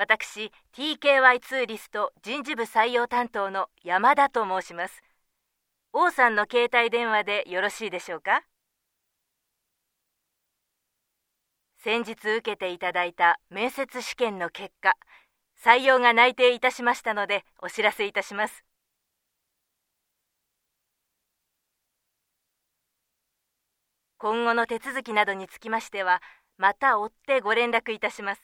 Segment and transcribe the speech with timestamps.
[0.00, 5.02] 私 TKY2 リスト人事部採用担当の山田と申します。
[5.92, 8.42] 王さんの携帯電話でよろしいでしょうか？
[11.82, 14.94] 先日受けていただいた面接試験の結果
[15.60, 18.64] 採用が内定いたしましたのでお知らせいたします。
[24.18, 26.22] 今後の手続きなどにつきましては
[26.56, 28.42] また追ってご連絡いたします。